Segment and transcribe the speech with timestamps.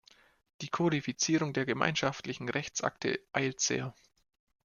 [0.61, 3.93] Die Kodifizierung der gemeinschaftlichen Rechtsakte eilt sehr.